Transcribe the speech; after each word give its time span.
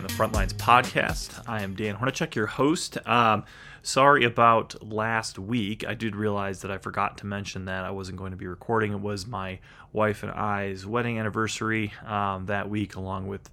on 0.00 0.06
the 0.06 0.12
Frontlines 0.14 0.54
podcast. 0.54 1.42
I 1.46 1.60
am 1.62 1.74
Dan 1.74 1.96
Hornacek, 1.96 2.34
your 2.34 2.46
host. 2.46 2.96
Um, 3.06 3.44
sorry 3.82 4.24
about 4.24 4.82
last 4.82 5.38
week. 5.38 5.86
I 5.86 5.92
did 5.92 6.16
realize 6.16 6.62
that 6.62 6.70
I 6.70 6.78
forgot 6.78 7.18
to 7.18 7.26
mention 7.26 7.66
that 7.66 7.84
I 7.84 7.90
wasn't 7.90 8.16
going 8.16 8.30
to 8.30 8.36
be 8.38 8.46
recording. 8.46 8.92
It 8.92 9.00
was 9.00 9.26
my 9.26 9.58
wife 9.92 10.22
and 10.22 10.32
I's 10.32 10.86
wedding 10.86 11.18
anniversary 11.18 11.92
um, 12.06 12.46
that 12.46 12.70
week, 12.70 12.96
along 12.96 13.26
with 13.26 13.50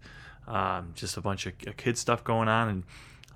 um, 0.47 0.93
just 0.95 1.17
a 1.17 1.21
bunch 1.21 1.47
of 1.47 1.53
kid 1.75 1.97
stuff 1.97 2.23
going 2.23 2.47
on. 2.47 2.69
And 2.69 2.83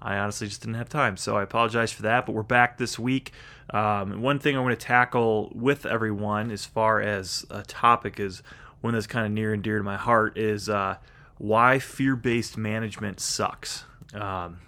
I 0.01 0.15
honestly 0.15 0.47
just 0.47 0.61
didn't 0.61 0.75
have 0.75 0.87
time. 0.87 1.17
So 1.17 1.35
I 1.35 1.43
apologize 1.43 1.91
for 1.91 2.03
that. 2.03 2.25
But 2.25 2.31
we're 2.31 2.43
back 2.43 2.77
this 2.77 2.97
week. 2.97 3.33
Um, 3.71 4.21
one 4.21 4.39
thing 4.39 4.55
I 4.55 4.61
want 4.61 4.79
to 4.79 4.85
tackle 4.85 5.51
with 5.53 5.85
everyone 5.85 6.49
as 6.49 6.63
far 6.63 7.01
as 7.01 7.45
a 7.49 7.63
topic 7.63 8.21
is 8.21 8.41
one 8.79 8.93
that's 8.93 9.05
kind 9.05 9.25
of 9.25 9.33
near 9.33 9.53
and 9.53 9.61
dear 9.61 9.79
to 9.79 9.83
my 9.83 9.97
heart 9.97 10.37
is 10.37 10.69
uh, 10.69 10.95
why 11.41 11.79
fear 11.79 12.15
based 12.15 12.55
management 12.55 13.19
sucks. 13.19 13.83
Um, 14.13 14.59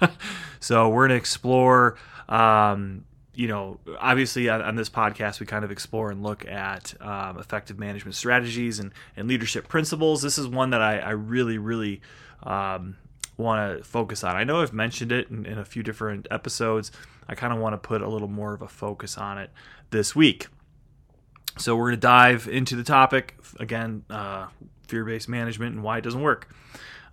so 0.60 0.88
we're 0.88 1.06
going 1.06 1.10
to 1.10 1.16
explore, 1.16 1.98
um, 2.28 3.04
you 3.32 3.46
know, 3.46 3.78
obviously 4.00 4.48
on, 4.48 4.74
this 4.74 4.90
podcast, 4.90 5.38
we 5.38 5.46
kind 5.46 5.64
of 5.64 5.70
explore 5.70 6.10
and 6.10 6.24
look 6.24 6.44
at 6.44 7.00
um, 7.00 7.38
effective 7.38 7.78
management 7.78 8.16
strategies 8.16 8.80
and, 8.80 8.92
and 9.16 9.28
leadership 9.28 9.68
principles. 9.68 10.20
This 10.20 10.36
is 10.36 10.48
one 10.48 10.70
that 10.70 10.82
I, 10.82 10.98
I 10.98 11.10
really, 11.10 11.58
really 11.58 12.00
um, 12.42 12.96
want 13.36 13.78
to 13.78 13.84
focus 13.84 14.24
on. 14.24 14.34
I 14.34 14.42
know 14.42 14.62
I've 14.62 14.72
mentioned 14.72 15.12
it 15.12 15.30
in, 15.30 15.46
in 15.46 15.58
a 15.58 15.64
few 15.64 15.84
different 15.84 16.26
episodes. 16.32 16.90
I 17.28 17.36
kind 17.36 17.52
of 17.52 17.60
want 17.60 17.74
to 17.74 17.78
put 17.78 18.02
a 18.02 18.08
little 18.08 18.26
more 18.26 18.52
of 18.52 18.62
a 18.62 18.68
focus 18.68 19.16
on 19.16 19.38
it 19.38 19.50
this 19.90 20.16
week. 20.16 20.48
So 21.56 21.76
we're 21.76 21.90
going 21.90 22.00
to 22.00 22.00
dive 22.00 22.48
into 22.48 22.74
the 22.74 22.82
topic 22.82 23.36
again, 23.60 24.02
uh, 24.10 24.48
fear-based 24.88 25.28
management 25.28 25.74
and 25.74 25.84
why 25.84 25.98
it 25.98 26.02
doesn't 26.02 26.22
work. 26.22 26.48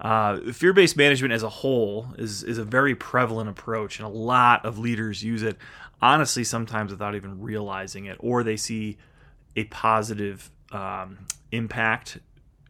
Uh, 0.02 0.52
fear-based 0.52 0.98
management 0.98 1.34
as 1.34 1.44
a 1.44 1.50
whole 1.50 2.08
is 2.18 2.44
is 2.44 2.58
a 2.58 2.64
very 2.64 2.96
prevalent 2.96 3.50
approach, 3.50 4.00
and 4.00 4.06
a 4.06 4.12
lot 4.12 4.66
of 4.66 4.78
leaders 4.78 5.24
use 5.24 5.44
it. 5.44 5.58
Honestly, 6.02 6.44
sometimes 6.44 6.92
without 6.92 7.16
even 7.16 7.42
realizing 7.42 8.06
it, 8.06 8.18
or 8.20 8.44
they 8.44 8.58
see 8.58 8.98
a 9.56 9.64
positive 9.66 10.50
um, 10.72 11.20
impact 11.52 12.20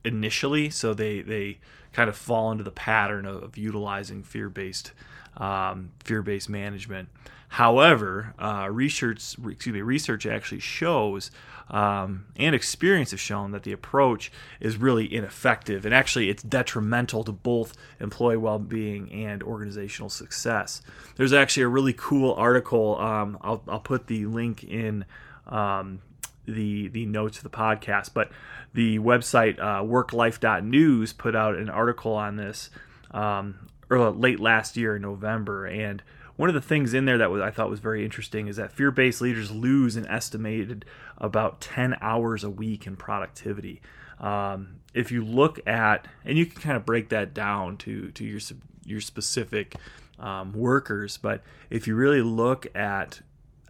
initially, 0.05 0.69
so 0.69 0.93
they 0.93 1.21
they 1.21 1.59
kind 1.93 2.09
of 2.09 2.15
fall 2.15 2.51
into 2.51 2.63
the 2.63 2.71
pattern 2.71 3.25
of, 3.25 3.41
of 3.41 3.57
utilizing 3.57 4.23
fear-based 4.23 4.91
um, 5.37 5.91
fear-based 6.03 6.49
management. 6.49 7.09
However, 7.49 8.33
uh, 8.39 8.67
research 8.71 9.35
excuse 9.37 9.73
me 9.73 9.81
research 9.81 10.25
actually 10.25 10.59
shows 10.59 11.29
um, 11.69 12.25
and 12.35 12.55
experience 12.55 13.11
has 13.11 13.19
shown 13.19 13.51
that 13.51 13.61
the 13.61 13.71
approach 13.71 14.31
is 14.59 14.77
really 14.77 15.13
ineffective 15.13 15.85
and 15.85 15.93
actually 15.93 16.29
it's 16.29 16.41
detrimental 16.41 17.23
to 17.23 17.31
both 17.31 17.73
employee 17.99 18.37
well-being 18.37 19.11
and 19.11 19.43
organizational 19.43 20.09
success. 20.09 20.81
There's 21.15 21.31
actually 21.31 21.63
a 21.63 21.67
really 21.67 21.93
cool 21.93 22.33
article. 22.33 22.99
Um, 22.99 23.37
I'll, 23.41 23.63
I'll, 23.67 23.79
put 23.79 24.07
the 24.07 24.25
link 24.25 24.63
in 24.63 25.05
um, 25.45 26.01
the 26.45 26.87
the 26.87 27.05
notes 27.05 27.37
of 27.37 27.43
the 27.43 27.49
podcast, 27.49 28.15
but 28.15 28.31
the 28.73 28.97
website 28.97 29.59
uh, 29.59 29.83
worklife.news 29.83 31.13
put 31.13 31.35
out 31.35 31.55
an 31.55 31.69
article 31.69 32.13
on 32.13 32.35
this 32.35 32.69
um, 33.11 33.67
or 33.95 34.11
late 34.11 34.39
last 34.39 34.77
year 34.77 34.95
in 34.95 35.01
November 35.01 35.65
and 35.65 36.01
one 36.35 36.49
of 36.49 36.55
the 36.55 36.61
things 36.61 36.93
in 36.93 37.05
there 37.05 37.19
that 37.19 37.29
was 37.29 37.41
I 37.41 37.51
thought 37.51 37.69
was 37.69 37.79
very 37.79 38.03
interesting 38.03 38.47
is 38.47 38.55
that 38.55 38.71
fear-based 38.71 39.21
leaders 39.21 39.51
lose 39.51 39.95
an 39.95 40.07
estimated 40.07 40.85
about 41.17 41.61
10 41.61 41.95
hours 42.01 42.43
a 42.43 42.49
week 42.49 42.87
in 42.87 42.95
productivity. 42.95 43.81
Um, 44.19 44.79
if 44.93 45.11
you 45.11 45.23
look 45.23 45.59
at, 45.67 46.07
and 46.25 46.37
you 46.37 46.45
can 46.45 46.61
kind 46.61 46.77
of 46.77 46.85
break 46.85 47.09
that 47.09 47.33
down 47.33 47.77
to 47.77 48.11
to 48.11 48.25
your 48.25 48.39
your 48.85 49.01
specific 49.01 49.75
um, 50.19 50.53
workers, 50.53 51.17
but 51.17 51.41
if 51.69 51.87
you 51.87 51.95
really 51.95 52.21
look 52.21 52.67
at 52.75 53.21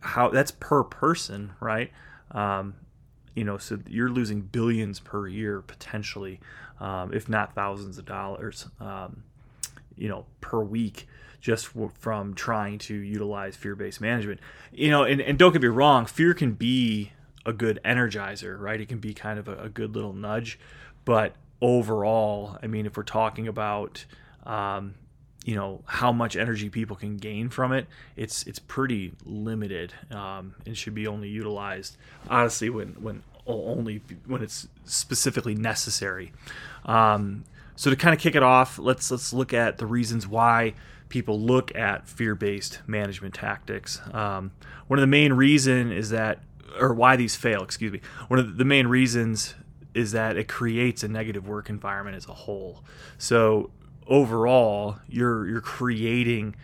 how 0.02 0.30
that's 0.30 0.52
per 0.52 0.84
person, 0.84 1.54
right? 1.60 1.92
Um, 2.32 2.76
you 3.36 3.44
know, 3.44 3.58
so 3.58 3.80
you're 3.88 4.10
losing 4.10 4.42
billions 4.42 5.00
per 5.00 5.28
year 5.28 5.62
potentially, 5.62 6.40
um, 6.80 7.14
if 7.14 7.28
not 7.28 7.56
thousands 7.56 7.98
of 7.98 8.06
dollars, 8.06 8.68
um, 8.80 9.24
you 9.98 10.10
know, 10.10 10.26
per 10.42 10.62
week 10.62 11.08
just 11.42 11.70
from 11.96 12.34
trying 12.34 12.78
to 12.78 12.96
utilize 12.96 13.56
fear-based 13.56 14.00
management. 14.00 14.40
You 14.72 14.90
know, 14.90 15.04
and, 15.04 15.20
and 15.20 15.38
don't 15.38 15.52
get 15.52 15.62
me 15.62 15.68
wrong, 15.68 16.06
fear 16.06 16.34
can 16.34 16.54
be 16.54 17.12
a 17.46 17.52
good 17.52 17.80
energizer, 17.84 18.58
right? 18.58 18.80
It 18.80 18.88
can 18.88 19.00
be 19.00 19.14
kind 19.14 19.38
of 19.38 19.50
a, 19.50 19.64
a 19.64 19.70
good 19.70 19.94
little 19.94 20.14
nudge, 20.14 20.58
but 21.04 21.36
overall, 21.62 22.58
I 22.64 22.68
mean, 22.68 22.86
if 22.86 22.96
we're 22.96 23.04
talking 23.04 23.48
about 23.48 24.06
um, 24.46 24.96
you 25.46 25.56
know 25.56 25.82
how 25.86 26.12
much 26.12 26.36
energy 26.36 26.70
people 26.70 26.96
can 26.96 27.18
gain 27.18 27.50
from 27.50 27.74
it 27.74 27.88
it's 28.16 28.44
it's 28.44 28.60
pretty 28.60 29.14
limited 29.26 29.94
um, 30.12 30.56
and 30.66 30.78
should 30.78 30.96
be 30.96 31.08
only 31.08 31.28
utilized 31.28 31.98
honestly 32.30 32.70
when 32.70 32.90
when 33.00 33.24
only 33.46 34.02
when 34.26 34.42
it's 34.42 34.68
specifically 34.86 35.56
necessary 35.56 36.32
um, 36.86 37.44
so 37.76 37.90
to 37.90 37.96
kind 37.96 38.14
of 38.14 38.20
kick 38.20 38.36
it 38.36 38.44
off 38.44 38.78
let's 38.78 39.10
let's 39.12 39.34
look 39.34 39.54
at 39.54 39.78
the 39.78 39.86
reasons 39.86 40.28
why 40.28 40.74
people 41.14 41.40
look 41.40 41.76
at 41.76 42.08
fear-based 42.08 42.80
management 42.88 43.36
tactics. 43.36 44.02
Um, 44.12 44.52
one 44.88 44.98
of 44.98 45.02
the 45.02 45.08
main 45.08 45.34
reason 45.34 45.92
is 45.92 46.10
that, 46.10 46.40
or 46.80 46.92
why 46.92 47.16
these 47.16 47.36
fail, 47.36 47.62
excuse 47.62 47.94
me. 47.94 48.02
One 48.30 48.40
of 48.40 48.58
the 48.58 48.66
main 48.66 48.88
reasons 48.88 49.54
is 49.94 50.12
that 50.14 50.38
it 50.38 50.48
creates 50.48 51.04
a 51.04 51.08
negative 51.08 51.48
work 51.48 51.70
environment 51.70 52.18
as 52.18 52.28
a 52.28 52.34
whole. 52.34 52.84
So 53.20 53.70
overall, 54.08 54.98
you're 55.08 55.48
you're 55.48 55.62
creating, 55.62 56.56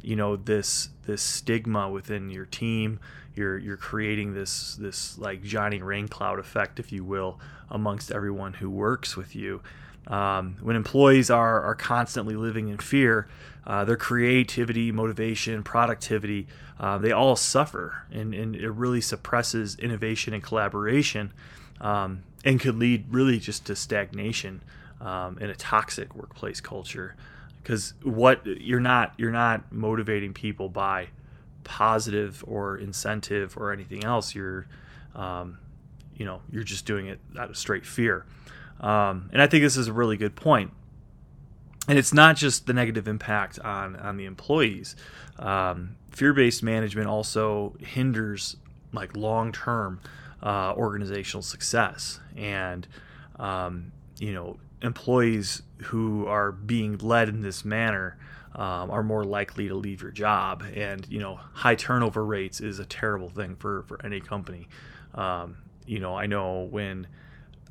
you 0.00 0.16
know, 0.16 0.36
this 0.36 0.88
this 1.04 1.20
stigma 1.20 1.90
within 1.90 2.30
your 2.30 2.46
team. 2.46 3.00
You're 3.34 3.58
you're 3.58 3.76
creating 3.76 4.32
this 4.32 4.74
this 4.76 5.18
like 5.18 5.42
Johnny 5.42 5.80
Raincloud 5.80 6.38
effect, 6.38 6.80
if 6.80 6.92
you 6.92 7.04
will, 7.04 7.38
amongst 7.68 8.10
everyone 8.10 8.54
who 8.54 8.70
works 8.70 9.18
with 9.18 9.36
you. 9.36 9.60
Um, 10.08 10.56
when 10.62 10.74
employees 10.74 11.30
are, 11.30 11.62
are 11.62 11.74
constantly 11.74 12.34
living 12.34 12.68
in 12.68 12.78
fear, 12.78 13.28
uh, 13.66 13.84
their 13.84 13.96
creativity, 13.96 14.90
motivation, 14.90 15.62
productivity, 15.62 16.46
uh, 16.80 16.96
they 16.96 17.12
all 17.12 17.36
suffer, 17.36 18.06
and, 18.10 18.32
and 18.34 18.56
it 18.56 18.70
really 18.70 19.02
suppresses 19.02 19.76
innovation 19.78 20.32
and 20.32 20.42
collaboration, 20.42 21.32
um, 21.80 22.22
and 22.44 22.58
could 22.58 22.76
lead 22.76 23.04
really 23.10 23.38
just 23.38 23.66
to 23.66 23.76
stagnation 23.76 24.62
um, 25.00 25.38
in 25.38 25.50
a 25.50 25.54
toxic 25.54 26.14
workplace 26.14 26.60
culture. 26.60 27.14
Because 27.62 27.92
what 28.02 28.46
you're 28.46 28.80
not 28.80 29.12
you're 29.18 29.30
not 29.30 29.70
motivating 29.70 30.32
people 30.32 30.70
by 30.70 31.08
positive 31.64 32.42
or 32.46 32.78
incentive 32.78 33.58
or 33.58 33.72
anything 33.72 34.04
else. 34.04 34.34
You're 34.34 34.66
um, 35.14 35.58
you 36.16 36.24
know 36.24 36.40
you're 36.50 36.64
just 36.64 36.86
doing 36.86 37.08
it 37.08 37.20
out 37.38 37.50
of 37.50 37.58
straight 37.58 37.84
fear. 37.84 38.24
Um, 38.80 39.30
and 39.32 39.42
I 39.42 39.46
think 39.46 39.62
this 39.62 39.76
is 39.76 39.88
a 39.88 39.92
really 39.92 40.16
good 40.16 40.36
point. 40.36 40.72
And 41.88 41.98
it's 41.98 42.12
not 42.12 42.36
just 42.36 42.66
the 42.66 42.72
negative 42.74 43.08
impact 43.08 43.58
on, 43.60 43.96
on 43.96 44.16
the 44.16 44.26
employees. 44.26 44.94
Um, 45.38 45.96
Fear 46.10 46.32
based 46.32 46.62
management 46.62 47.06
also 47.06 47.76
hinders 47.80 48.56
like 48.92 49.16
long 49.16 49.52
term 49.52 50.00
uh, 50.42 50.72
organizational 50.76 51.42
success. 51.42 52.20
And, 52.36 52.86
um, 53.38 53.92
you 54.18 54.32
know, 54.32 54.58
employees 54.82 55.62
who 55.84 56.26
are 56.26 56.52
being 56.52 56.98
led 56.98 57.28
in 57.28 57.42
this 57.42 57.64
manner 57.64 58.18
um, 58.54 58.90
are 58.90 59.02
more 59.02 59.24
likely 59.24 59.68
to 59.68 59.74
leave 59.74 60.02
your 60.02 60.10
job. 60.10 60.64
And, 60.74 61.06
you 61.08 61.20
know, 61.20 61.36
high 61.36 61.76
turnover 61.76 62.24
rates 62.24 62.60
is 62.60 62.78
a 62.80 62.84
terrible 62.84 63.30
thing 63.30 63.56
for, 63.56 63.84
for 63.84 64.04
any 64.04 64.20
company. 64.20 64.68
Um, 65.14 65.58
you 65.86 66.00
know, 66.00 66.16
I 66.16 66.26
know 66.26 66.68
when 66.70 67.06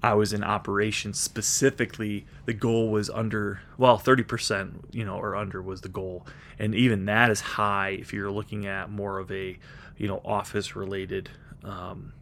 I 0.02 0.14
was 0.14 0.32
in 0.32 0.44
operations 0.44 1.20
specifically, 1.20 2.26
the 2.46 2.54
goal 2.54 2.90
was 2.90 3.10
under, 3.10 3.62
well, 3.78 3.98
30%, 3.98 4.94
you 4.94 5.04
know, 5.04 5.18
or 5.18 5.36
under 5.36 5.62
was 5.62 5.82
the 5.82 5.90
goal. 5.90 6.26
And 6.60 6.76
even 6.76 7.06
that 7.06 7.32
is 7.32 7.42
high 7.42 7.90
if 7.90 8.14
you're 8.14 8.32
looking 8.32 8.68
at 8.68 8.92
more 8.92 9.18
of 9.18 9.32
a, 9.32 9.58
you 9.98 10.08
know, 10.08 10.22
office 10.24 10.76
related 10.76 11.30
um, 11.64 12.14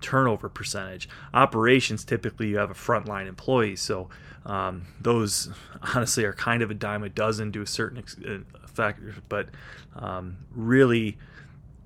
turnover 0.00 0.48
percentage. 0.48 1.08
Operations, 1.32 2.04
typically 2.04 2.48
you 2.48 2.58
have 2.58 2.70
a 2.70 2.74
frontline 2.74 3.28
employee. 3.28 3.76
So 3.76 4.08
um, 4.44 4.82
those 5.00 5.48
honestly 5.94 6.24
are 6.24 6.32
kind 6.32 6.62
of 6.62 6.70
a 6.70 6.74
dime 6.74 7.04
a 7.04 7.08
dozen 7.08 7.52
to 7.52 7.62
a 7.62 7.66
certain 7.66 8.02
effect. 8.64 9.00
But 9.28 9.48
um, 9.94 10.38
really, 10.50 11.18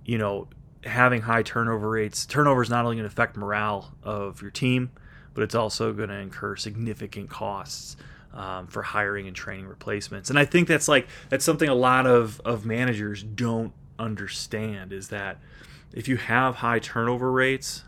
you 0.05 0.19
know, 0.19 0.49
having 0.85 1.23
high 1.23 1.43
turnover 1.43 1.91
rates, 1.91 2.25
turnover 2.25 2.63
is 2.63 2.71
not 2.71 2.85
only 2.85 2.97
going 2.97 3.09
to 3.09 3.13
affect 3.13 3.37
morale 3.37 3.93
of 4.03 4.41
your 4.41 4.51
team, 4.51 4.91
but 5.37 5.43
it's 5.43 5.55
also 5.55 5.93
going 5.93 6.09
to 6.09 6.15
incur 6.15 6.57
significant 6.57 7.29
costs 7.29 7.95
um, 8.33 8.67
for 8.69 8.83
hiring 8.83 9.27
and 9.27 9.37
training 9.37 9.67
replacements. 9.67 10.31
And 10.31 10.39
I 10.39 10.47
think 10.47 10.67
that's 10.67 10.89
like 10.89 11.07
that's 11.29 11.45
something 11.45 11.69
a 11.69 11.75
lot 11.75 12.07
of 12.07 12.41
of 12.41 12.65
managers 12.65 13.23
don't 13.23 13.75
understand 13.99 14.95
is 14.95 15.09
that 15.09 15.37
if 15.93 16.09
you 16.09 16.17
have 16.17 16.57
high 16.57 16.79
turnover 16.79 17.31
rates, 17.31 17.83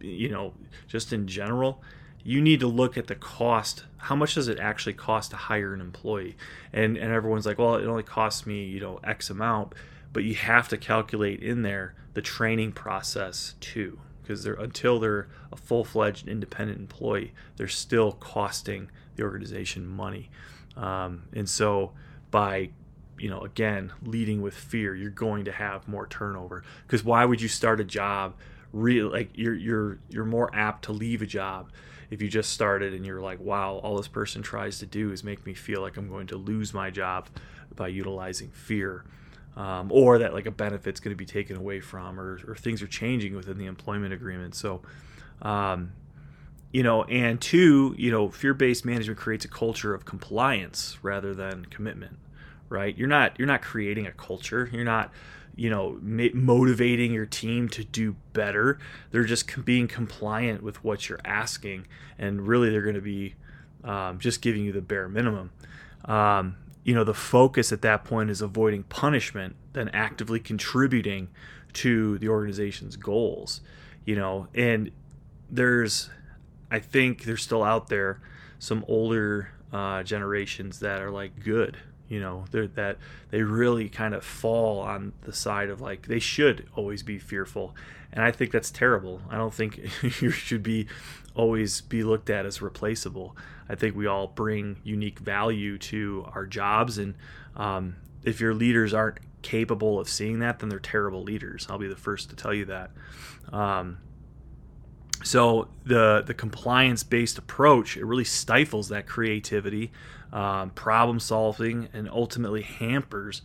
you 0.00 0.30
know, 0.30 0.54
just 0.88 1.12
in 1.12 1.26
general, 1.26 1.82
you 2.24 2.40
need 2.40 2.60
to 2.60 2.66
look 2.66 2.96
at 2.96 3.08
the 3.08 3.14
cost. 3.14 3.84
How 3.98 4.16
much 4.16 4.34
does 4.36 4.48
it 4.48 4.58
actually 4.58 4.94
cost 4.94 5.32
to 5.32 5.36
hire 5.36 5.74
an 5.74 5.82
employee? 5.82 6.34
And 6.72 6.96
and 6.96 7.12
everyone's 7.12 7.44
like, 7.44 7.58
well, 7.58 7.74
it 7.74 7.84
only 7.84 8.04
costs 8.04 8.46
me, 8.46 8.64
you 8.64 8.80
know, 8.80 9.00
X 9.04 9.28
amount. 9.28 9.74
But 10.14 10.24
you 10.24 10.34
have 10.34 10.66
to 10.68 10.78
calculate 10.78 11.42
in 11.42 11.60
there 11.60 11.94
the 12.14 12.22
training 12.22 12.72
process 12.72 13.54
too, 13.60 13.98
because 14.26 14.42
they're 14.42 14.54
until 14.54 14.98
they're 14.98 15.28
a 15.52 15.56
full 15.56 15.84
fledged 15.84 16.26
independent 16.26 16.80
employee, 16.80 17.32
they're 17.56 17.68
still 17.68 18.12
costing 18.12 18.90
the 19.14 19.22
organization 19.22 19.86
money. 19.86 20.30
Um, 20.76 21.24
and 21.32 21.48
so 21.48 21.92
by 22.30 22.70
you 23.18 23.30
know 23.30 23.40
again 23.40 23.92
leading 24.02 24.42
with 24.42 24.54
fear 24.54 24.94
you're 24.94 25.08
going 25.08 25.46
to 25.46 25.52
have 25.52 25.88
more 25.88 26.06
turnover 26.06 26.62
because 26.86 27.02
why 27.02 27.24
would 27.24 27.40
you 27.40 27.48
start 27.48 27.80
a 27.80 27.84
job 27.84 28.34
really 28.72 29.10
like 29.10 29.30
you're 29.34 29.54
you're 29.54 29.98
you're 30.10 30.24
more 30.24 30.54
apt 30.54 30.84
to 30.84 30.92
leave 30.92 31.22
a 31.22 31.26
job 31.26 31.70
if 32.10 32.20
you 32.20 32.28
just 32.28 32.50
started 32.50 32.92
and 32.92 33.06
you're 33.06 33.20
like 33.20 33.40
wow 33.40 33.80
all 33.82 33.96
this 33.96 34.08
person 34.08 34.42
tries 34.42 34.78
to 34.78 34.84
do 34.84 35.12
is 35.12 35.24
make 35.24 35.46
me 35.46 35.54
feel 35.54 35.80
like 35.80 35.96
i'm 35.96 36.08
going 36.08 36.26
to 36.26 36.36
lose 36.36 36.74
my 36.74 36.90
job 36.90 37.28
by 37.74 37.88
utilizing 37.88 38.50
fear 38.50 39.04
um, 39.56 39.90
or 39.90 40.18
that 40.18 40.34
like 40.34 40.46
a 40.46 40.50
benefit's 40.50 41.00
going 41.00 41.14
to 41.14 41.18
be 41.18 41.26
taken 41.26 41.56
away 41.56 41.80
from 41.80 42.20
or, 42.20 42.38
or 42.46 42.54
things 42.54 42.82
are 42.82 42.86
changing 42.86 43.34
within 43.34 43.58
the 43.58 43.66
employment 43.66 44.12
agreement. 44.12 44.54
So 44.54 44.82
um, 45.42 45.92
you 46.72 46.82
know 46.82 47.04
and 47.04 47.40
two 47.40 47.94
you 47.96 48.10
know 48.10 48.28
fear-based 48.28 48.84
management 48.84 49.18
creates 49.18 49.44
a 49.44 49.48
culture 49.48 49.94
of 49.94 50.04
compliance 50.04 50.98
rather 51.02 51.34
than 51.34 51.64
commitment 51.66 52.18
right? 52.68 52.96
You're 52.96 53.08
not 53.08 53.38
you're 53.38 53.48
not 53.48 53.62
creating 53.62 54.06
a 54.06 54.12
culture. 54.12 54.68
You're 54.72 54.84
not 54.84 55.10
you 55.54 55.70
know 55.70 55.98
motivating 56.02 57.12
your 57.12 57.26
team 57.26 57.68
to 57.70 57.84
do 57.84 58.16
better. 58.32 58.78
They're 59.10 59.24
just 59.24 59.64
being 59.64 59.88
compliant 59.88 60.62
with 60.62 60.82
what 60.84 61.08
you're 61.08 61.20
asking 61.24 61.86
and 62.18 62.46
really 62.46 62.70
they're 62.70 62.82
going 62.82 62.94
to 62.94 63.00
be 63.00 63.34
um, 63.84 64.18
just 64.18 64.42
giving 64.42 64.64
you 64.64 64.72
the 64.72 64.80
bare 64.80 65.08
minimum. 65.08 65.50
Um, 66.04 66.56
you 66.86 66.94
know 66.94 67.04
the 67.04 67.14
focus 67.14 67.72
at 67.72 67.82
that 67.82 68.04
point 68.04 68.30
is 68.30 68.40
avoiding 68.40 68.82
punishment 68.84 69.54
than 69.74 69.90
actively 69.90 70.40
contributing 70.40 71.28
to 71.74 72.16
the 72.18 72.28
organization's 72.28 72.96
goals 72.96 73.60
you 74.06 74.14
know? 74.16 74.48
And 74.54 74.90
there's 75.48 76.10
i 76.72 76.80
think 76.80 77.22
there's 77.22 77.42
still 77.42 77.62
out 77.62 77.88
there 77.88 78.20
some 78.58 78.84
older 78.88 79.52
uh, 79.72 80.02
generations 80.02 80.80
that 80.80 81.00
are 81.00 81.10
like 81.10 81.38
good 81.44 81.76
you 82.08 82.20
know 82.20 82.44
that 82.52 82.98
they 83.30 83.42
really 83.42 83.88
kind 83.88 84.14
of 84.14 84.24
fall 84.24 84.80
on 84.80 85.12
the 85.22 85.32
side 85.32 85.68
of 85.68 85.80
like 85.80 86.06
they 86.06 86.18
should 86.18 86.68
always 86.74 87.02
be 87.02 87.18
fearful. 87.18 87.74
And 88.12 88.24
i 88.24 88.30
think 88.30 88.50
that's 88.50 88.70
terrible. 88.70 89.20
I 89.28 89.36
don't 89.36 89.52
think 89.52 89.78
you 90.20 90.30
should 90.30 90.62
be 90.62 90.86
always 91.34 91.80
be 91.82 92.02
looked 92.02 92.30
at 92.30 92.46
as 92.46 92.62
replaceable. 92.62 93.36
I 93.68 93.74
think 93.74 93.94
we 93.96 94.06
all 94.06 94.26
bring 94.26 94.78
unique 94.84 95.18
value 95.18 95.76
to 95.78 96.26
our 96.34 96.46
jobs. 96.46 96.98
And 96.98 97.14
um, 97.56 97.96
if 98.22 98.40
your 98.40 98.54
leaders 98.54 98.94
aren't 98.94 99.18
capable 99.42 100.00
of 100.00 100.08
seeing 100.08 100.40
that 100.40 100.58
then 100.58 100.68
they're 100.68 100.78
terrible 100.80 101.22
leaders. 101.22 101.66
I'll 101.70 101.78
be 101.78 101.88
the 101.88 101.96
first 101.96 102.30
to 102.30 102.36
tell 102.36 102.54
you 102.54 102.64
that. 102.66 102.90
Um, 103.52 103.98
so 105.22 105.68
the 105.84 106.22
the 106.26 106.34
compliance 106.34 107.02
based 107.02 107.38
approach 107.38 107.96
it 107.96 108.04
really 108.04 108.24
stifles 108.24 108.88
that 108.88 109.06
creativity 109.06 109.92
um, 110.32 110.70
problem 110.70 111.20
solving, 111.20 111.88
and 111.92 112.08
ultimately 112.08 112.62
hampers 112.62 113.42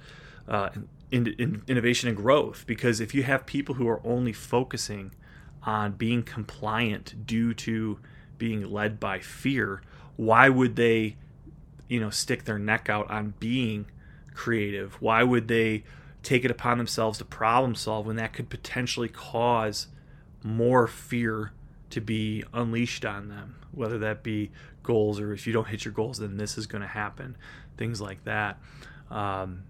uh, 0.47 0.69
in, 1.11 1.27
in 1.27 1.61
innovation 1.67 2.09
and 2.09 2.17
growth. 2.17 2.65
Because 2.67 2.99
if 2.99 3.13
you 3.13 3.23
have 3.23 3.45
people 3.45 3.75
who 3.75 3.87
are 3.87 4.01
only 4.05 4.33
focusing 4.33 5.11
on 5.63 5.93
being 5.93 6.23
compliant 6.23 7.25
due 7.25 7.53
to 7.53 7.99
being 8.37 8.71
led 8.71 8.99
by 8.99 9.19
fear, 9.19 9.81
why 10.15 10.49
would 10.49 10.75
they, 10.75 11.15
you 11.87 11.99
know, 11.99 12.09
stick 12.09 12.45
their 12.45 12.59
neck 12.59 12.89
out 12.89 13.09
on 13.11 13.33
being 13.39 13.85
creative? 14.33 15.01
Why 15.01 15.23
would 15.23 15.47
they 15.47 15.83
take 16.23 16.45
it 16.45 16.51
upon 16.51 16.77
themselves 16.77 17.17
to 17.17 17.25
problem 17.25 17.75
solve 17.75 18.05
when 18.05 18.15
that 18.15 18.33
could 18.33 18.49
potentially 18.49 19.09
cause 19.09 19.87
more 20.43 20.87
fear 20.87 21.51
to 21.91 22.01
be 22.01 22.43
unleashed 22.53 23.05
on 23.05 23.29
them, 23.29 23.55
whether 23.71 23.99
that 23.99 24.23
be 24.23 24.51
goals 24.83 25.19
or 25.19 25.33
if 25.33 25.45
you 25.45 25.53
don't 25.53 25.67
hit 25.67 25.85
your 25.85 25.93
goals, 25.93 26.17
then 26.17 26.37
this 26.37 26.57
is 26.57 26.67
going 26.67 26.81
to 26.81 26.87
happen, 26.87 27.37
things 27.77 28.01
like 28.01 28.23
that. 28.25 28.59
Um, 29.09 29.63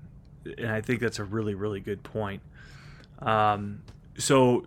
and 0.58 0.72
I 0.72 0.82
think 0.82 1.00
that's 1.00 1.20
a 1.20 1.24
really, 1.24 1.56
really 1.56 1.80
good 1.80 2.04
point. 2.04 2.42
Um, 3.20 3.84
so, 4.18 4.66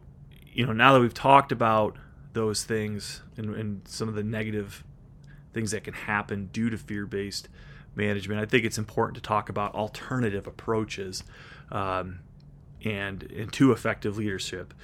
you 0.52 0.66
know, 0.66 0.72
now 0.72 0.92
that 0.92 1.00
we've 1.00 1.14
talked 1.14 1.52
about 1.52 1.96
those 2.32 2.64
things 2.64 3.22
and, 3.36 3.54
and 3.54 3.88
some 3.88 4.08
of 4.08 4.14
the 4.14 4.22
negative 4.22 4.84
things 5.52 5.70
that 5.70 5.84
can 5.84 5.94
happen 5.94 6.48
due 6.52 6.70
to 6.70 6.78
fear 6.78 7.06
based 7.06 7.48
management, 7.94 8.40
I 8.40 8.44
think 8.44 8.64
it's 8.64 8.78
important 8.78 9.16
to 9.16 9.22
talk 9.22 9.48
about 9.48 9.74
alternative 9.74 10.46
approaches 10.46 11.24
um, 11.70 12.20
and, 12.84 13.22
and 13.24 13.52
to 13.54 13.72
effective 13.72 14.16
leadership 14.16 14.74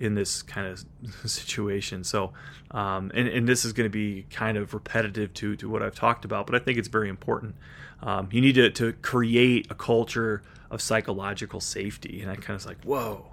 in 0.00 0.14
this 0.14 0.42
kind 0.42 0.66
of 0.66 0.84
situation. 1.30 2.02
So, 2.02 2.32
um, 2.72 3.12
and, 3.14 3.28
and 3.28 3.46
this 3.46 3.64
is 3.64 3.72
going 3.72 3.84
to 3.84 3.92
be 3.92 4.26
kind 4.30 4.56
of 4.56 4.74
repetitive 4.74 5.32
to, 5.34 5.54
to 5.56 5.68
what 5.68 5.82
I've 5.82 5.94
talked 5.94 6.24
about, 6.24 6.46
but 6.46 6.56
I 6.56 6.58
think 6.58 6.78
it's 6.78 6.88
very 6.88 7.08
important. 7.08 7.54
Um, 8.02 8.28
you 8.32 8.40
need 8.40 8.54
to, 8.54 8.70
to 8.70 8.94
create 8.94 9.70
a 9.70 9.74
culture 9.74 10.42
of 10.70 10.80
psychological 10.80 11.60
safety. 11.60 12.22
And 12.22 12.30
I 12.30 12.34
kind 12.34 12.50
of 12.50 12.56
was 12.56 12.66
like, 12.66 12.82
whoa, 12.82 13.26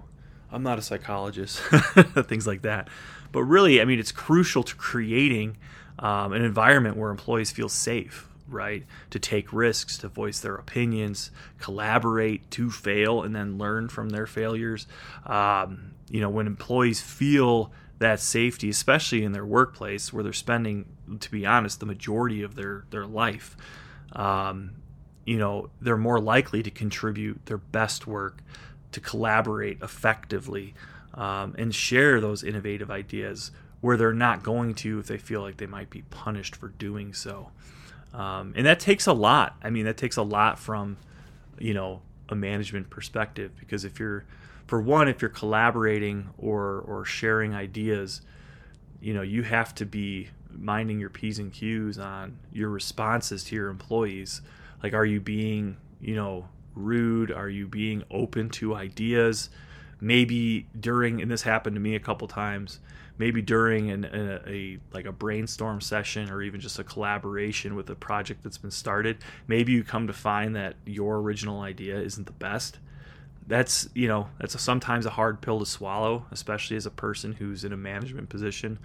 I'm 0.52 0.62
not 0.62 0.78
a 0.78 0.82
psychologist, 0.82 1.58
things 2.26 2.46
like 2.46 2.62
that. 2.62 2.88
But 3.32 3.44
really, 3.44 3.80
I 3.80 3.84
mean, 3.84 3.98
it's 3.98 4.12
crucial 4.12 4.62
to 4.62 4.76
creating 4.76 5.56
um, 5.98 6.32
an 6.32 6.42
environment 6.42 6.96
where 6.96 7.10
employees 7.10 7.50
feel 7.50 7.68
safe, 7.68 8.28
right? 8.46 8.84
To 9.10 9.18
take 9.18 9.52
risks, 9.52 9.96
to 9.98 10.08
voice 10.08 10.40
their 10.40 10.54
opinions, 10.54 11.30
collaborate, 11.58 12.50
to 12.52 12.70
fail, 12.70 13.22
and 13.22 13.34
then 13.34 13.56
learn 13.56 13.88
from 13.88 14.10
their 14.10 14.26
failures. 14.26 14.86
Um, 15.24 15.92
you 16.10 16.20
know, 16.20 16.30
when 16.30 16.46
employees 16.46 17.00
feel 17.00 17.72
that 17.98 18.20
safety, 18.20 18.68
especially 18.68 19.24
in 19.24 19.32
their 19.32 19.44
workplace 19.44 20.12
where 20.12 20.22
they're 20.22 20.32
spending, 20.32 20.86
to 21.20 21.30
be 21.30 21.44
honest, 21.44 21.80
the 21.80 21.86
majority 21.86 22.42
of 22.42 22.54
their 22.54 22.84
their 22.90 23.06
life, 23.06 23.56
um, 24.12 24.72
you 25.24 25.36
know, 25.36 25.70
they're 25.80 25.96
more 25.96 26.20
likely 26.20 26.62
to 26.62 26.70
contribute 26.70 27.44
their 27.46 27.58
best 27.58 28.06
work, 28.06 28.38
to 28.92 29.00
collaborate 29.00 29.82
effectively, 29.82 30.74
um, 31.14 31.54
and 31.58 31.74
share 31.74 32.20
those 32.20 32.42
innovative 32.42 32.90
ideas 32.90 33.50
where 33.80 33.96
they're 33.96 34.12
not 34.12 34.42
going 34.42 34.74
to 34.74 34.98
if 34.98 35.06
they 35.06 35.18
feel 35.18 35.40
like 35.40 35.56
they 35.58 35.66
might 35.66 35.90
be 35.90 36.02
punished 36.10 36.56
for 36.56 36.68
doing 36.68 37.12
so. 37.12 37.50
Um, 38.14 38.54
and 38.56 38.66
that 38.66 38.80
takes 38.80 39.06
a 39.06 39.12
lot. 39.12 39.56
I 39.62 39.70
mean, 39.70 39.84
that 39.84 39.96
takes 39.96 40.16
a 40.16 40.22
lot 40.22 40.58
from, 40.58 40.96
you 41.58 41.74
know, 41.74 42.00
a 42.28 42.34
management 42.34 42.90
perspective 42.90 43.52
because 43.58 43.84
if 43.84 44.00
you're 44.00 44.24
for 44.68 44.80
one, 44.82 45.08
if 45.08 45.22
you're 45.22 45.30
collaborating 45.30 46.28
or 46.36 46.84
or 46.86 47.04
sharing 47.04 47.54
ideas, 47.54 48.20
you 49.00 49.14
know 49.14 49.22
you 49.22 49.42
have 49.42 49.74
to 49.76 49.86
be 49.86 50.28
minding 50.50 51.00
your 51.00 51.10
p's 51.10 51.38
and 51.38 51.52
q's 51.52 51.98
on 51.98 52.38
your 52.52 52.68
responses 52.68 53.42
to 53.44 53.56
your 53.56 53.70
employees. 53.70 54.42
Like, 54.82 54.92
are 54.92 55.06
you 55.06 55.20
being 55.20 55.78
you 56.00 56.14
know 56.14 56.48
rude? 56.74 57.32
Are 57.32 57.48
you 57.48 57.66
being 57.66 58.04
open 58.10 58.50
to 58.50 58.74
ideas? 58.74 59.48
Maybe 60.00 60.68
during 60.78 61.22
and 61.22 61.30
this 61.30 61.42
happened 61.42 61.74
to 61.74 61.80
me 61.80 61.96
a 61.96 62.00
couple 62.00 62.28
times. 62.28 62.78
Maybe 63.16 63.42
during 63.42 63.90
an, 63.90 64.04
a, 64.04 64.48
a 64.48 64.78
like 64.92 65.06
a 65.06 65.12
brainstorm 65.12 65.80
session 65.80 66.30
or 66.30 66.42
even 66.42 66.60
just 66.60 66.78
a 66.78 66.84
collaboration 66.84 67.74
with 67.74 67.88
a 67.90 67.96
project 67.96 68.42
that's 68.44 68.58
been 68.58 68.70
started, 68.70 69.16
maybe 69.48 69.72
you 69.72 69.82
come 69.82 70.06
to 70.06 70.12
find 70.12 70.54
that 70.56 70.76
your 70.84 71.16
original 71.16 71.62
idea 71.62 71.98
isn't 71.98 72.26
the 72.26 72.32
best 72.32 72.78
that's 73.48 73.88
you 73.94 74.06
know 74.06 74.28
that's 74.38 74.54
a, 74.54 74.58
sometimes 74.58 75.06
a 75.06 75.10
hard 75.10 75.40
pill 75.40 75.58
to 75.58 75.66
swallow, 75.66 76.26
especially 76.30 76.76
as 76.76 76.86
a 76.86 76.90
person 76.90 77.32
who's 77.32 77.64
in 77.64 77.72
a 77.72 77.76
management 77.76 78.28
position. 78.28 78.78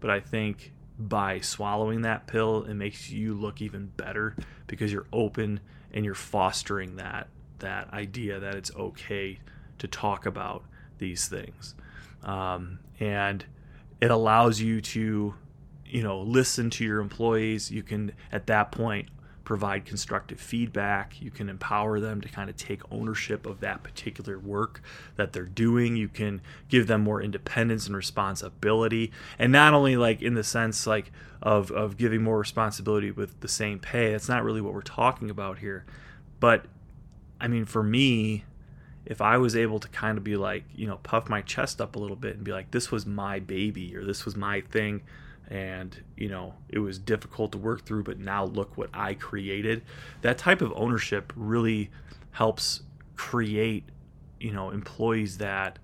But 0.00 0.10
I 0.10 0.20
think 0.20 0.72
by 0.98 1.40
swallowing 1.40 2.02
that 2.02 2.26
pill, 2.26 2.64
it 2.64 2.74
makes 2.74 3.10
you 3.10 3.34
look 3.34 3.62
even 3.62 3.86
better 3.96 4.36
because 4.66 4.92
you're 4.92 5.06
open 5.12 5.60
and 5.92 6.04
you're 6.04 6.14
fostering 6.14 6.96
that 6.96 7.28
that 7.58 7.92
idea 7.92 8.38
that 8.38 8.54
it's 8.54 8.74
okay 8.76 9.38
to 9.78 9.88
talk 9.88 10.26
about 10.26 10.64
these 10.98 11.26
things, 11.26 11.74
um, 12.22 12.78
and 13.00 13.44
it 14.00 14.10
allows 14.10 14.60
you 14.60 14.80
to 14.82 15.34
you 15.86 16.02
know 16.02 16.20
listen 16.20 16.68
to 16.68 16.84
your 16.84 17.00
employees. 17.00 17.70
You 17.70 17.82
can 17.82 18.12
at 18.30 18.46
that 18.48 18.72
point 18.72 19.08
provide 19.44 19.84
constructive 19.84 20.40
feedback. 20.40 21.20
You 21.20 21.30
can 21.30 21.48
empower 21.48 22.00
them 22.00 22.20
to 22.20 22.28
kind 22.28 22.48
of 22.48 22.56
take 22.56 22.80
ownership 22.90 23.46
of 23.46 23.60
that 23.60 23.82
particular 23.82 24.38
work 24.38 24.82
that 25.16 25.32
they're 25.32 25.44
doing. 25.44 25.96
You 25.96 26.08
can 26.08 26.40
give 26.68 26.86
them 26.86 27.02
more 27.02 27.20
independence 27.20 27.86
and 27.86 27.96
responsibility. 27.96 29.12
And 29.38 29.52
not 29.52 29.74
only 29.74 29.96
like 29.96 30.22
in 30.22 30.34
the 30.34 30.44
sense 30.44 30.86
like 30.86 31.10
of, 31.42 31.70
of 31.72 31.96
giving 31.96 32.22
more 32.22 32.38
responsibility 32.38 33.10
with 33.10 33.40
the 33.40 33.48
same 33.48 33.78
pay. 33.78 34.12
That's 34.12 34.28
not 34.28 34.44
really 34.44 34.60
what 34.60 34.74
we're 34.74 34.82
talking 34.82 35.28
about 35.28 35.58
here. 35.58 35.84
But 36.38 36.66
I 37.40 37.48
mean, 37.48 37.64
for 37.64 37.82
me, 37.82 38.44
if 39.04 39.20
I 39.20 39.36
was 39.38 39.56
able 39.56 39.80
to 39.80 39.88
kind 39.88 40.16
of 40.16 40.22
be 40.22 40.36
like, 40.36 40.64
you 40.74 40.86
know, 40.86 40.98
puff 41.02 41.28
my 41.28 41.42
chest 41.42 41.80
up 41.80 41.96
a 41.96 41.98
little 41.98 42.16
bit 42.16 42.36
and 42.36 42.44
be 42.44 42.52
like, 42.52 42.70
this 42.70 42.92
was 42.92 43.04
my 43.04 43.40
baby 43.40 43.96
or 43.96 44.04
this 44.04 44.24
was 44.24 44.36
my 44.36 44.60
thing 44.60 45.02
and 45.52 46.02
you 46.16 46.30
know 46.30 46.54
it 46.70 46.78
was 46.78 46.98
difficult 46.98 47.52
to 47.52 47.58
work 47.58 47.84
through 47.84 48.02
but 48.02 48.18
now 48.18 48.44
look 48.44 48.76
what 48.76 48.88
i 48.94 49.12
created. 49.12 49.82
That 50.22 50.38
type 50.38 50.62
of 50.62 50.72
ownership 50.74 51.32
really 51.36 51.90
helps 52.32 52.82
create 53.14 53.84
you 54.40 54.50
know 54.50 54.70
employees 54.70 55.38
that 55.38 55.78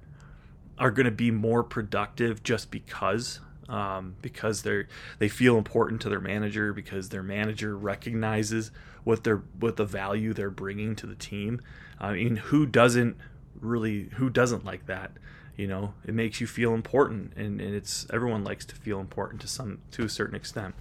are 0.79 0.91
going 0.91 1.05
to 1.05 1.13
be 1.13 1.31
more 1.31 1.63
productive 1.63 2.43
just 2.43 2.71
because 2.71 3.41
um, 3.69 4.17
because 4.23 4.63
they're 4.63 4.89
they 5.19 5.29
feel 5.29 5.59
important 5.59 6.01
to 6.01 6.09
their 6.09 6.21
manager 6.21 6.73
because 6.73 7.11
their 7.11 7.23
manager 7.23 7.77
recognizes 7.77 8.71
what 9.05 9.23
they're 9.23 9.43
what 9.61 9.77
the 9.77 9.85
value 9.85 10.33
they're 10.33 10.51
bringing 10.51 10.97
to 10.97 11.07
the 11.07 11.15
team. 11.15 11.61
I 12.01 12.15
mean 12.15 12.37
who 12.37 12.65
doesn't 12.65 13.19
really 13.61 14.05
who 14.15 14.31
doesn't 14.31 14.65
like 14.65 14.87
that 14.87 15.13
you 15.59 15.67
know 15.67 15.93
it 16.07 16.15
makes 16.15 16.41
you 16.41 16.47
feel 16.47 16.73
important 16.73 17.35
and, 17.37 17.61
and 17.61 17.75
it's 17.75 18.07
everyone 18.11 18.45
likes 18.45 18.65
to 18.65 18.77
feel 18.77 19.01
important 19.01 19.43
to 19.43 19.49
some 19.49 19.81
to 19.91 20.05
a 20.05 20.09
certain 20.09 20.37
extent. 20.37 20.75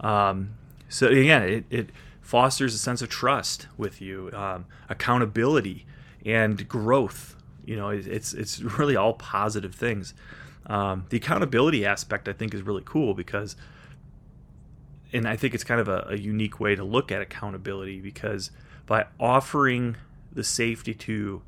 Um, 0.00 0.54
so 0.88 1.06
again 1.06 1.42
it, 1.42 1.64
it 1.70 1.90
fosters 2.20 2.74
a 2.74 2.78
sense 2.78 3.02
of 3.02 3.10
trust 3.10 3.68
with 3.76 4.00
you 4.00 4.30
um, 4.32 4.64
accountability 4.88 5.86
and 6.24 6.66
growth. 6.66 7.36
You 7.64 7.76
know 7.76 7.90
it, 7.90 8.06
it's 8.08 8.32
it's 8.32 8.60
really 8.60 8.96
all 8.96 9.12
positive 9.12 9.74
things. 9.74 10.14
Um, 10.66 11.04
the 11.10 11.18
accountability 11.18 11.84
aspect 11.84 12.26
i 12.26 12.32
think 12.32 12.54
is 12.54 12.62
really 12.62 12.80
cool 12.86 13.12
because 13.12 13.54
and 15.12 15.28
i 15.28 15.36
think 15.36 15.52
it's 15.52 15.62
kind 15.62 15.78
of 15.78 15.88
a, 15.88 16.06
a 16.08 16.16
unique 16.16 16.58
way 16.58 16.74
to 16.74 16.82
look 16.82 17.12
at 17.12 17.20
accountability 17.20 18.00
because 18.00 18.50
by 18.86 19.04
offering 19.20 19.96
the 20.32 20.42
safety 20.42 20.94
to 20.94 21.42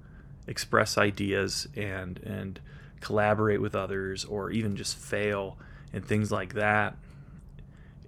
express 0.47 0.97
ideas 0.97 1.67
and 1.77 2.19
and 2.19 2.61
collaborate 3.01 3.61
with 3.61 3.75
others 3.75 4.25
or 4.25 4.51
even 4.51 4.75
just 4.75 4.97
fail 4.97 5.59
and 5.93 6.05
things 6.05 6.33
like 6.33 6.55
that 6.55 6.97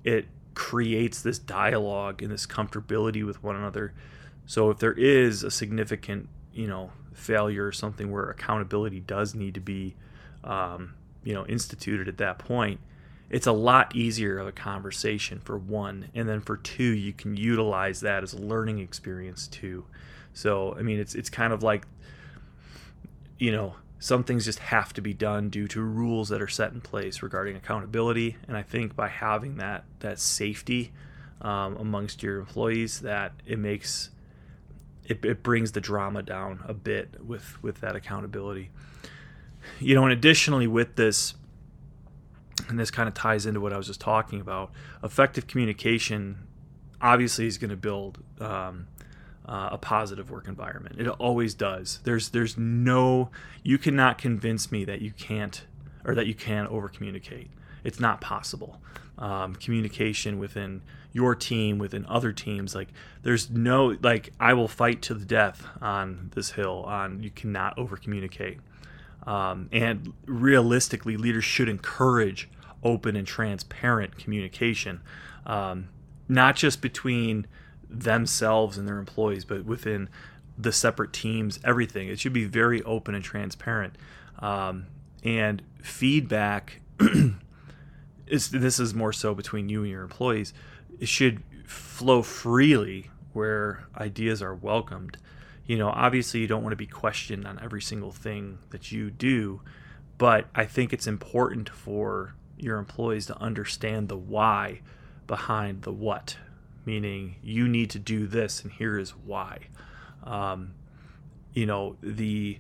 it 0.05 0.27
creates 0.55 1.23
this 1.23 1.39
dialogue 1.39 2.23
and 2.23 2.33
this 2.33 2.47
comfortability 2.47 3.25
with 3.25 3.43
one 3.43 3.55
another. 3.55 3.93
So 4.47 4.71
if 4.71 4.79
there 4.79 4.93
is 4.93 5.43
a 5.43 5.51
significant 5.51 6.29
you 6.53 6.67
know 6.67 6.91
failure 7.15 7.67
or 7.67 7.73
something 7.73 8.11
where 8.11 8.31
accountability 8.31 9.01
does 9.01 9.35
need 9.35 9.55
to 9.55 9.61
be 9.61 9.95
um, 10.45 10.95
you 11.23 11.35
know 11.35 11.47
instituted 11.47 12.09
at 12.09 12.19
that 12.19 12.39
point 12.39 12.81
it's 13.31 13.47
a 13.47 13.53
lot 13.53 13.95
easier 13.95 14.39
of 14.39 14.47
a 14.47 14.53
conversation 14.53 15.39
for 15.39 15.59
one 15.59 16.09
and 16.15 16.29
then 16.29 16.41
for 16.41 16.57
two 16.57 16.83
you 16.83 17.13
can 17.13 17.37
utilize 17.37 18.01
that 18.01 18.23
as 18.23 18.33
a 18.33 18.39
learning 18.39 18.79
experience 18.79 19.47
too. 19.47 19.85
So 20.33 20.75
i 20.79 20.83
mean 20.83 20.99
it's 20.99 21.15
it's 21.15 21.31
kind 21.31 21.53
of 21.53 21.63
like 21.63 21.87
you 23.39 23.53
know, 23.53 23.75
some 23.99 24.23
things 24.23 24.45
just 24.45 24.59
have 24.61 24.93
to 24.95 25.01
be 25.01 25.13
done 25.13 25.49
due 25.49 25.67
to 25.69 25.81
rules 25.81 26.29
that 26.29 26.41
are 26.41 26.49
set 26.49 26.73
in 26.73 26.81
place 26.81 27.23
regarding 27.23 27.57
accountability. 27.57 28.37
And 28.47 28.57
I 28.57 28.63
think 28.63 28.95
by 28.95 29.09
having 29.09 29.57
that 29.57 29.85
that 30.01 30.19
safety 30.19 30.93
um, 31.41 31.77
amongst 31.77 32.23
your 32.23 32.39
employees, 32.39 33.01
that 33.01 33.33
it 33.47 33.59
makes 33.59 34.11
it, 35.05 35.25
it 35.25 35.43
brings 35.43 35.73
the 35.73 35.81
drama 35.81 36.23
down 36.23 36.61
a 36.67 36.75
bit 36.75 37.25
with 37.25 37.61
with 37.63 37.81
that 37.81 37.97
accountability. 37.97 38.71
You 39.81 39.95
know, 39.95 40.05
and 40.05 40.13
additionally 40.13 40.67
with 40.67 40.95
this, 40.95 41.35
and 42.69 42.79
this 42.79 42.91
kind 42.91 43.09
of 43.09 43.15
ties 43.15 43.47
into 43.47 43.61
what 43.61 43.73
I 43.73 43.77
was 43.77 43.89
just 43.89 44.01
talking 44.01 44.41
about, 44.41 44.71
effective 45.03 45.47
communication 45.47 46.47
obviously 47.01 47.47
is 47.47 47.59
going 47.59 47.71
to 47.71 47.77
build 47.77 48.19
um, 48.41 48.87
uh, 49.49 49.71
a 49.73 49.79
positive 49.79 50.31
work 50.31 50.47
environment. 50.47 51.01
It 51.01 51.09
always 51.09 51.55
does. 51.55 52.01
There's 52.05 52.29
there's 52.29 52.59
no 52.59 53.31
you 53.63 53.79
cannot 53.79 54.19
convince 54.19 54.71
me 54.71 54.85
that 54.85 55.01
you 55.01 55.11
can't 55.13 55.65
or 56.05 56.15
that 56.15 56.27
you 56.27 56.35
can 56.35 56.67
over 56.67 56.89
communicate. 56.89 57.51
It's 57.83 57.99
not 57.99 58.21
possible. 58.21 58.81
Um, 59.17 59.57
communication 59.57 60.39
within 60.39 60.83
your 61.13 61.35
team, 61.35 61.79
within 61.79 62.07
other 62.07 62.31
teams, 62.31 62.75
like 62.75 62.89
there's 63.23 63.51
no 63.51 63.97
like 64.03 64.33
I 64.39 64.53
will 64.53 64.69
fight 64.69 65.01
to 65.03 65.15
the 65.15 65.25
death 65.25 65.67
on 65.81 66.31
this 66.35 66.51
hill. 66.51 66.85
On 66.87 67.23
you 67.23 67.31
cannot 67.31 67.79
over 67.79 67.97
communicate. 67.97 68.59
Um, 69.27 69.69
and 69.73 70.13
realistically, 70.27 71.17
leaders 71.17 71.45
should 71.45 71.69
encourage 71.69 72.49
open 72.85 73.17
and 73.17 73.27
transparent 73.27 74.17
communication, 74.17 75.01
um, 75.45 75.89
not 76.29 76.55
just 76.57 76.81
between 76.81 77.47
themselves 77.89 78.79
and 78.79 78.87
their 78.87 78.99
employees, 78.99 79.45
but 79.45 79.65
within 79.65 80.09
the 80.57 80.73
separate 80.73 81.13
teams, 81.13 81.61
everything. 81.65 82.09
It 82.09 82.19
should 82.19 82.33
be 82.33 82.45
very 82.45 82.83
open 82.83 83.15
and 83.15 83.23
transparent. 83.23 83.97
Um, 84.41 84.87
and 85.23 85.63
feedback 85.81 86.81
is 88.27 88.51
this 88.51 88.81
is 88.81 88.95
more 88.95 89.13
so 89.13 89.35
between 89.35 89.69
you 89.69 89.83
and 89.83 89.91
your 89.91 90.03
employees. 90.03 90.53
It 90.99 91.09
should 91.09 91.43
flow 91.67 92.23
freely 92.23 93.11
where 93.33 93.87
ideas 93.97 94.43
are 94.43 94.55
welcomed. 94.55 95.17
You 95.67 95.79
know, 95.79 95.91
obviously 95.91 96.41
you 96.41 96.47
don't 96.47 96.63
want 96.63 96.73
to 96.73 96.77
be 96.77 96.87
questioned 96.87 97.47
on 97.47 97.61
every 97.63 97.83
single 97.83 98.11
thing 98.11 98.59
that 98.71 98.91
you 98.91 99.11
do, 99.11 99.61
but 100.17 100.47
I 100.55 100.65
think 100.65 100.93
it's 100.93 101.07
important 101.07 101.69
for 101.69 102.35
your 102.57 102.79
employees 102.79 103.27
to 103.27 103.39
understand 103.39 104.09
the 104.09 104.17
why 104.17 104.81
behind 105.27 105.83
the 105.83 105.93
what 105.93 106.37
meaning 106.89 107.37
you 107.43 107.69
need 107.69 107.91
to 107.91 107.99
do 107.99 108.27
this 108.27 108.63
and 108.63 108.73
here 108.73 108.99
is 108.99 109.11
why. 109.11 109.59
Um, 110.25 110.73
you 111.53 111.67
know 111.67 111.97
the 112.03 112.59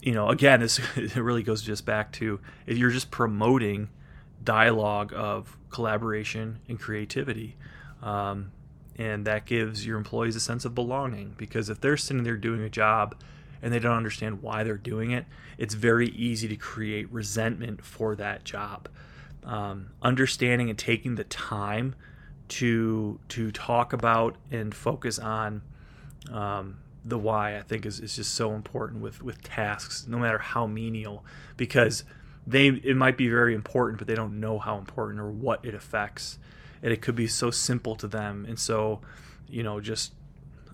you 0.00 0.12
know 0.12 0.28
again 0.28 0.60
this 0.60 0.80
it 0.96 1.16
really 1.16 1.42
goes 1.42 1.62
just 1.62 1.84
back 1.86 2.10
to 2.12 2.40
if 2.66 2.78
you're 2.78 2.90
just 2.90 3.10
promoting 3.10 3.88
dialogue 4.42 5.12
of 5.14 5.56
collaboration 5.70 6.58
and 6.68 6.80
creativity 6.80 7.56
um, 8.02 8.50
and 8.96 9.26
that 9.26 9.44
gives 9.44 9.84
your 9.84 9.98
employees 9.98 10.36
a 10.36 10.40
sense 10.40 10.64
of 10.64 10.74
belonging 10.74 11.34
because 11.36 11.68
if 11.68 11.80
they're 11.80 11.96
sitting 11.96 12.22
there 12.22 12.36
doing 12.36 12.62
a 12.62 12.70
job 12.70 13.14
and 13.62 13.72
they 13.72 13.78
don't 13.78 13.96
understand 13.96 14.40
why 14.40 14.64
they're 14.64 14.78
doing 14.78 15.10
it 15.10 15.26
it's 15.58 15.74
very 15.74 16.08
easy 16.08 16.48
to 16.48 16.56
create 16.56 17.12
resentment 17.12 17.84
for 17.84 18.16
that 18.16 18.44
job. 18.44 18.88
Um, 19.44 19.90
understanding 20.00 20.70
and 20.70 20.78
taking 20.78 21.16
the 21.16 21.24
time 21.24 21.94
to 22.50 23.18
to 23.28 23.50
talk 23.50 23.92
about 23.92 24.36
and 24.50 24.74
focus 24.74 25.18
on 25.18 25.62
um, 26.30 26.78
the 27.04 27.18
why 27.18 27.56
I 27.56 27.62
think 27.62 27.86
is, 27.86 28.00
is 28.00 28.16
just 28.16 28.34
so 28.34 28.52
important 28.52 29.00
with 29.00 29.22
with 29.22 29.42
tasks 29.42 30.06
no 30.06 30.18
matter 30.18 30.38
how 30.38 30.66
menial 30.66 31.24
because 31.56 32.04
they 32.46 32.68
it 32.68 32.96
might 32.96 33.16
be 33.16 33.28
very 33.28 33.54
important 33.54 33.98
but 33.98 34.06
they 34.06 34.14
don't 34.14 34.40
know 34.40 34.58
how 34.58 34.78
important 34.78 35.20
or 35.20 35.30
what 35.30 35.64
it 35.64 35.74
affects 35.74 36.38
and 36.82 36.92
it 36.92 37.00
could 37.00 37.16
be 37.16 37.26
so 37.26 37.50
simple 37.50 37.94
to 37.96 38.06
them 38.06 38.44
and 38.48 38.58
so 38.58 39.00
you 39.48 39.62
know 39.62 39.80
just 39.80 40.12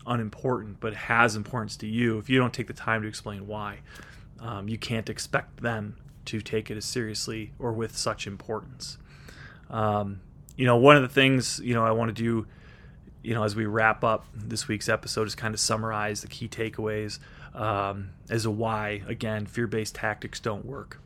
unimportant 0.06 0.78
but 0.80 0.95
has 0.95 1.37
importance 1.37 1.76
to 1.78 1.87
you. 1.87 2.18
If 2.18 2.30
you 2.30 2.38
don't 2.38 2.54
take 2.54 2.68
the 2.68 2.73
time 2.73 3.02
to 3.02 3.09
explain 3.09 3.47
why 3.47 3.80
um, 4.40 4.68
you 4.68 4.78
can't 4.78 5.09
expect 5.09 5.62
them 5.62 5.97
to 6.26 6.40
take 6.40 6.71
it 6.71 6.76
as 6.76 6.85
seriously 6.85 7.52
or 7.59 7.73
with 7.73 7.97
such 7.97 8.26
importance. 8.26 8.99
Um, 9.71 10.21
you 10.56 10.64
know, 10.64 10.76
one 10.76 10.96
of 10.96 11.02
the 11.02 11.08
things, 11.08 11.60
you 11.62 11.75
know, 11.75 11.84
I 11.84 11.92
want 11.92 12.14
to 12.14 12.22
do, 12.22 12.46
you 13.22 13.34
know, 13.34 13.44
as 13.44 13.54
we 13.54 13.66
wrap 13.66 14.02
up 14.02 14.26
this 14.34 14.68
week's 14.68 14.88
episode 14.88 15.26
is 15.26 15.34
kind 15.34 15.54
of 15.54 15.60
summarize 15.60 16.22
the 16.22 16.28
key 16.28 16.48
takeaways 16.48 17.18
um, 17.54 18.10
as 18.30 18.46
a 18.46 18.50
why. 18.50 19.02
Again, 19.06 19.46
fear 19.46 19.66
based 19.66 19.94
tactics 19.94 20.40
don't 20.40 20.64
work. 20.64 21.00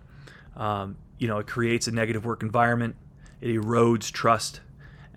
Um, 0.56 0.96
you 1.18 1.28
know, 1.28 1.38
it 1.38 1.46
creates 1.46 1.88
a 1.88 1.92
negative 1.92 2.24
work 2.24 2.42
environment, 2.42 2.96
it 3.40 3.48
erodes 3.48 4.10
trust, 4.10 4.60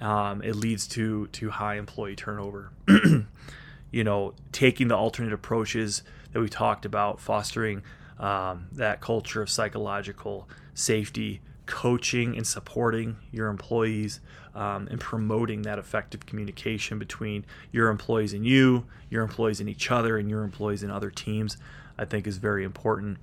um, 0.02 0.42
it 0.42 0.56
leads 0.56 0.88
to, 0.90 1.28
to 1.28 1.50
high 1.50 1.76
employee 1.76 2.16
turnover. 2.16 2.72
you 3.92 4.04
know, 4.04 4.34
taking 4.52 4.88
the 4.88 4.98
alternate 4.98 5.34
approaches 5.34 6.04
that 6.32 6.40
we 6.40 6.50
talked 6.50 6.86
about, 6.86 7.20
fostering 7.20 7.84
um, 8.20 8.68
that 8.72 9.02
culture 9.02 9.42
of 9.42 9.50
psychological 9.50 10.50
safety 10.74 11.42
coaching 11.66 12.36
and 12.36 12.46
supporting 12.46 13.18
your 13.32 13.48
employees 13.48 14.20
um, 14.56 14.88
and 14.92 15.00
promoting 15.00 15.64
that 15.64 15.80
effective 15.80 16.26
communication 16.26 17.00
between 17.00 17.46
your 17.72 17.90
employees 17.90 18.34
and 18.34 18.46
you, 18.46 18.86
your 19.10 19.24
employees 19.24 19.60
and 19.60 19.70
each 19.70 19.90
other, 19.92 20.18
and 20.18 20.30
your 20.30 20.44
employees 20.44 20.84
and 20.84 20.92
other 20.92 21.10
teams, 21.10 21.58
I 21.98 22.06
think 22.06 22.28
is 22.28 22.38
very 22.38 22.64
important. 22.64 23.18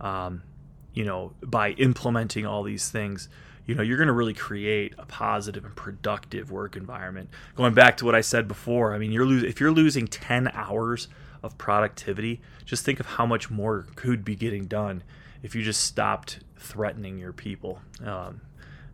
Um, 0.00 0.42
you 0.94 1.04
know, 1.04 1.32
by 1.42 1.70
implementing 1.72 2.46
all 2.46 2.62
these 2.62 2.90
things, 2.90 3.28
you 3.66 3.74
know, 3.74 3.82
you're 3.82 3.98
going 3.98 4.08
to 4.08 4.14
really 4.14 4.34
create 4.34 4.94
a 4.98 5.04
positive 5.04 5.64
and 5.64 5.76
productive 5.76 6.50
work 6.50 6.76
environment. 6.76 7.28
Going 7.54 7.74
back 7.74 7.98
to 7.98 8.04
what 8.04 8.14
I 8.14 8.22
said 8.22 8.48
before, 8.48 8.94
I 8.94 8.98
mean, 8.98 9.12
you're 9.12 9.26
lo- 9.26 9.46
if 9.46 9.60
you're 9.60 9.72
losing 9.72 10.06
10 10.06 10.48
hours 10.54 11.08
of 11.42 11.58
productivity, 11.58 12.40
just 12.64 12.84
think 12.84 12.98
of 12.98 13.06
how 13.06 13.26
much 13.26 13.50
more 13.50 13.86
could 13.94 14.24
be 14.24 14.34
getting 14.34 14.64
done 14.66 15.02
if 15.42 15.54
you 15.54 15.62
just 15.62 15.82
stopped 15.82 16.40
threatening 16.56 17.18
your 17.18 17.32
people. 17.32 17.80
Um, 18.04 18.40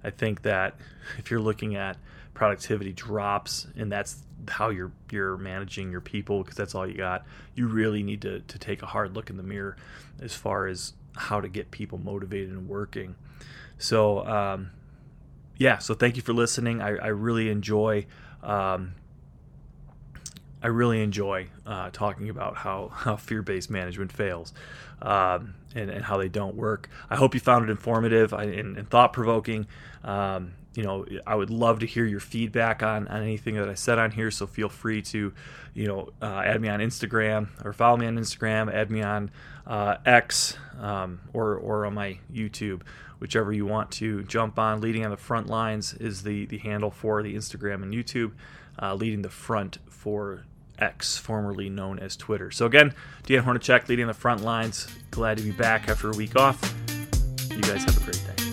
I 0.02 0.10
think 0.10 0.42
that 0.42 0.76
if 1.18 1.30
you're 1.30 1.40
looking 1.40 1.76
at 1.76 1.96
productivity 2.34 2.92
drops 2.92 3.66
and 3.76 3.90
that's 3.90 4.22
how 4.48 4.68
you're 4.68 4.92
you're 5.10 5.36
managing 5.36 5.90
your 5.90 6.00
people 6.00 6.42
because 6.42 6.56
that's 6.56 6.74
all 6.74 6.86
you 6.86 6.96
got, 6.96 7.24
you 7.54 7.66
really 7.66 8.02
need 8.02 8.20
to 8.22 8.40
to 8.40 8.58
take 8.58 8.82
a 8.82 8.86
hard 8.86 9.14
look 9.14 9.30
in 9.30 9.36
the 9.36 9.42
mirror 9.42 9.76
as 10.20 10.34
far 10.34 10.66
as 10.66 10.92
how 11.16 11.40
to 11.40 11.48
get 11.48 11.70
people 11.70 11.98
motivated 11.98 12.50
and 12.50 12.68
working. 12.68 13.14
So 13.78 14.26
um, 14.26 14.70
yeah, 15.56 15.78
so 15.78 15.94
thank 15.94 16.16
you 16.16 16.22
for 16.22 16.32
listening. 16.32 16.82
I, 16.82 16.96
I 16.96 17.08
really 17.08 17.48
enjoy. 17.48 18.06
Um, 18.42 18.94
I 20.64 20.68
really 20.68 21.02
enjoy 21.02 21.48
uh, 21.66 21.90
talking 21.92 22.30
about 22.30 22.56
how, 22.56 22.88
how 22.92 23.16
fear 23.16 23.42
based 23.42 23.70
management 23.70 24.10
fails 24.10 24.54
um, 25.02 25.54
and, 25.74 25.90
and, 25.90 26.02
how 26.02 26.16
they 26.16 26.28
don't 26.28 26.56
work. 26.56 26.88
I 27.10 27.16
hope 27.16 27.34
you 27.34 27.40
found 27.40 27.68
it 27.68 27.70
informative 27.70 28.32
and, 28.32 28.78
and 28.78 28.88
thought 28.88 29.12
provoking. 29.12 29.66
Um, 30.02 30.54
you 30.74 30.82
know, 30.82 31.04
I 31.26 31.34
would 31.34 31.50
love 31.50 31.80
to 31.80 31.86
hear 31.86 32.06
your 32.06 32.18
feedback 32.18 32.82
on, 32.82 33.06
on 33.08 33.22
anything 33.22 33.56
that 33.56 33.68
I 33.68 33.74
said 33.74 33.98
on 33.98 34.10
here. 34.10 34.30
So 34.30 34.46
feel 34.46 34.70
free 34.70 35.02
to, 35.02 35.34
you 35.74 35.86
know, 35.86 36.08
uh, 36.22 36.42
add 36.44 36.60
me 36.62 36.68
on 36.68 36.80
Instagram 36.80 37.48
or 37.62 37.74
follow 37.74 37.98
me 37.98 38.06
on 38.06 38.16
Instagram, 38.16 38.72
add 38.72 38.90
me 38.90 39.02
on 39.02 39.30
uh, 39.66 39.98
X 40.06 40.56
um, 40.80 41.20
or, 41.34 41.56
or 41.56 41.84
on 41.84 41.94
my 41.94 42.18
YouTube, 42.32 42.82
whichever 43.18 43.52
you 43.52 43.66
want 43.66 43.90
to 43.92 44.24
jump 44.24 44.58
on. 44.58 44.80
Leading 44.80 45.04
on 45.04 45.10
the 45.10 45.16
front 45.18 45.48
lines 45.48 45.92
is 45.92 46.22
the, 46.22 46.46
the 46.46 46.58
handle 46.58 46.90
for 46.90 47.22
the 47.22 47.34
Instagram 47.34 47.82
and 47.82 47.92
YouTube. 47.92 48.32
Uh, 48.80 48.94
leading 48.94 49.22
the 49.22 49.30
front 49.30 49.78
for 49.88 50.44
X, 50.78 51.16
formerly 51.16 51.68
known 51.68 51.98
as 51.98 52.16
Twitter. 52.16 52.50
So 52.50 52.66
again, 52.66 52.94
Dan 53.24 53.44
Hornacek 53.44 53.88
leading 53.88 54.06
the 54.06 54.14
front 54.14 54.42
lines. 54.42 54.86
Glad 55.10 55.38
to 55.38 55.42
be 55.42 55.52
back 55.52 55.88
after 55.88 56.10
a 56.10 56.14
week 56.14 56.36
off. 56.36 56.60
You 57.50 57.62
guys 57.62 57.84
have 57.84 57.96
a 57.96 58.04
great 58.04 58.22
day. 58.36 58.43